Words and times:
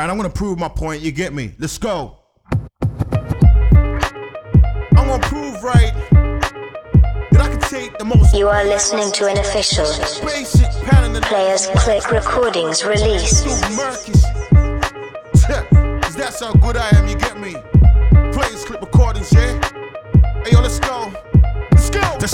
Alright, 0.00 0.10
I'm 0.10 0.16
gonna 0.16 0.30
prove 0.30 0.58
my 0.58 0.68
point, 0.68 1.02
you 1.02 1.12
get 1.12 1.34
me? 1.34 1.52
Let's 1.58 1.76
go. 1.76 2.16
I'm 2.80 2.88
gonna 4.94 5.18
prove 5.18 5.62
right 5.62 5.92
that 7.30 7.38
I 7.38 7.48
can 7.50 7.60
take 7.60 7.98
the 7.98 8.06
most 8.06 8.34
You 8.34 8.48
are 8.48 8.64
listening 8.64 9.12
to 9.12 9.26
an 9.26 9.36
official 9.36 9.84
basic 10.24 10.70
pattern 10.86 11.14
of 11.14 11.22
Players 11.24 11.66
Click 11.76 12.10
Recordings 12.10 12.82
release. 12.82 13.44
Marcus. 13.76 14.24
Cause 16.02 16.14
that's 16.16 16.40
how 16.40 16.54
good 16.54 16.78
I 16.78 16.88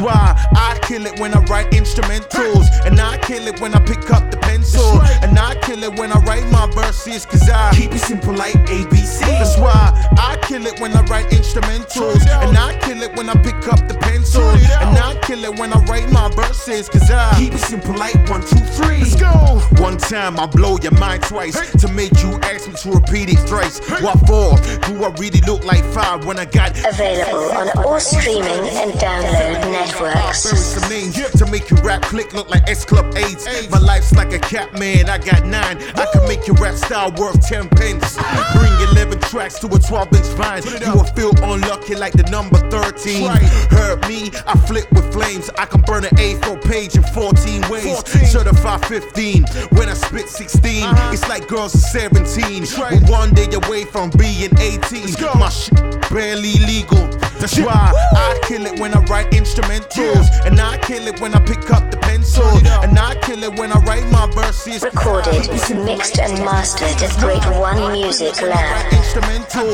That's 0.00 0.16
why 0.16 0.48
I 0.56 0.78
kill 0.82 1.04
it 1.04 1.20
when 1.20 1.34
I 1.34 1.40
write 1.44 1.70
instrumentals. 1.72 2.66
And 2.86 2.98
I 2.98 3.18
kill 3.18 3.46
it 3.46 3.60
when 3.60 3.74
I 3.74 3.80
pick 3.80 4.10
up 4.10 4.30
the 4.30 4.38
pencil. 4.38 5.00
And 5.22 5.38
I 5.38 5.54
kill 5.60 5.82
it 5.82 5.98
when 5.98 6.10
I 6.10 6.18
write 6.20 6.50
my 6.50 6.70
verses. 6.72 7.26
Cause 7.26 7.48
I 7.50 7.74
keep 7.74 7.92
it 7.92 7.98
simple 7.98 8.34
like 8.34 8.54
ABC. 8.66 9.20
That's 9.20 9.58
why 9.58 9.92
I 10.16 10.38
kill 10.42 10.64
it 10.66 10.80
when 10.80 10.92
I 10.94 11.02
write 11.02 11.26
instrumentals. 11.30 12.26
And 12.26 12.56
I 12.56 12.78
kill 12.78 13.02
it 13.02 13.14
when 13.16 13.28
I 13.28 13.34
pick 13.42 13.68
up 13.68 13.88
the 13.88 13.96
pencil. 14.00 14.42
And 14.42 14.96
I 14.96 15.18
kill 15.20 15.44
it 15.44 15.58
when 15.58 15.72
I 15.72 15.80
write 15.84 16.10
my 16.10 16.30
verses. 16.30 16.88
Cause 16.88 17.10
I 17.10 17.38
keep 17.38 17.52
it 17.52 17.58
simple 17.58 17.94
like 17.94 18.16
one, 18.30 18.40
two, 18.40 18.56
three. 18.56 19.00
Let's 19.00 19.16
go. 19.16 19.60
One 19.82 19.98
time 19.98 20.38
I 20.38 20.46
blow 20.46 20.78
your 20.78 20.92
mind 20.98 21.24
twice 21.24 21.72
to 21.72 21.88
make 21.92 22.12
you 22.22 22.38
ask 22.42 22.66
me 22.68 22.74
to 22.74 22.92
repeat 22.92 23.28
it 23.28 23.38
thrice. 23.48 23.80
What 24.00 24.18
for? 24.20 24.56
Do 24.88 25.04
I 25.04 25.10
really 25.18 25.40
look 25.42 25.64
like 25.64 25.84
five 25.92 26.24
when 26.24 26.38
I 26.38 26.46
got 26.46 26.70
Available 26.86 27.52
on 27.52 27.68
all 27.84 28.00
streaming 28.00 28.64
and 28.80 28.92
download 28.92 29.89
Bury 29.98 30.14
networks. 30.14 30.42
some 30.42 30.88
names 30.88 31.14
to 31.14 31.46
make 31.50 31.70
your 31.70 31.80
rap 31.82 32.02
click 32.02 32.32
look 32.34 32.48
like 32.48 32.68
S 32.68 32.84
Club 32.84 33.14
AIDS. 33.16 33.46
My 33.70 33.78
life's 33.78 34.12
like 34.12 34.32
a 34.32 34.38
cat 34.38 34.72
man, 34.78 35.08
I 35.08 35.18
got 35.18 35.44
nine. 35.44 35.78
I 35.94 36.06
make 36.30 36.46
your 36.46 36.54
rap 36.56 36.76
style 36.76 37.10
worth 37.18 37.44
10 37.48 37.68
pence. 37.70 38.16
Bring 38.54 38.72
11 38.92 39.18
tracks 39.20 39.58
to 39.58 39.66
a 39.66 39.78
12 39.78 40.14
inch 40.14 40.26
vine. 40.38 40.62
You 40.62 40.92
will 40.94 41.10
feel 41.18 41.32
unlucky 41.42 41.96
like 41.96 42.12
the 42.12 42.22
number 42.30 42.58
13. 42.70 43.26
Heard 43.70 44.06
me, 44.08 44.30
I 44.46 44.56
flip 44.68 44.86
with 44.92 45.12
flames. 45.12 45.50
I 45.58 45.66
can 45.66 45.80
burn 45.80 46.04
an 46.04 46.14
A4 46.16 46.62
page 46.64 46.94
in 46.94 47.02
14 47.02 47.68
ways. 47.68 47.98
Certified 48.30 48.86
15 48.86 49.44
when 49.72 49.88
I 49.88 49.94
spit 49.94 50.28
16. 50.28 50.84
It's 51.12 51.28
like 51.28 51.48
girls 51.48 51.74
are 51.74 51.98
17. 51.98 52.64
We're 52.78 53.00
one 53.10 53.34
day 53.34 53.48
away 53.52 53.84
from 53.84 54.10
being 54.10 54.50
18. 54.56 55.14
My 55.34 55.48
shit 55.48 55.74
barely 56.10 56.54
legal. 56.66 57.08
That's 57.40 57.58
why 57.58 57.92
I 58.12 58.38
kill 58.44 58.66
it 58.66 58.78
when 58.78 58.94
I 58.94 59.00
write 59.04 59.30
instrumentals. 59.30 60.28
And 60.44 60.60
I 60.60 60.76
kill 60.78 61.06
it 61.06 61.20
when 61.20 61.34
I 61.34 61.40
pick 61.40 61.70
up 61.70 61.90
the 61.90 61.96
pencil. 61.96 62.44
And 62.84 62.98
I 62.98 63.14
kill 63.22 63.42
it 63.42 63.58
when 63.58 63.72
I 63.72 63.80
write 63.80 64.06
my 64.12 64.30
verses. 64.32 64.82
Recorded, 64.82 65.48
mixed 65.84 66.19
and 66.20 66.44
mastered 66.44 67.02
at 67.02 67.18
Great 67.18 67.44
One 67.58 67.92
Music 67.92 68.40
Lab. 68.42 68.92